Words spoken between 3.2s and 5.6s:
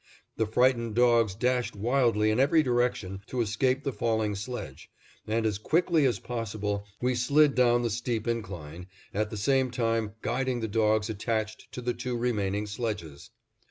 to escape the falling sledge, and as